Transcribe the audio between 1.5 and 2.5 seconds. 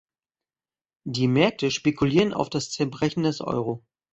spekulieren auf